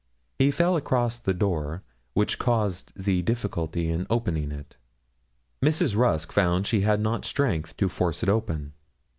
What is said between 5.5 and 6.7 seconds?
Mrs. Rusk found